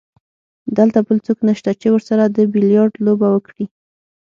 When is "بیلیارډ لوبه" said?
2.53-3.27